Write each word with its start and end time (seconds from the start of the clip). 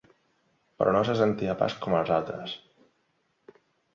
Però 0.79 0.93
no 0.95 1.01
se 1.09 1.15
sentia 1.19 1.55
pas 1.59 1.77
com 1.83 1.97
els 1.99 2.13
altres. 2.17 2.57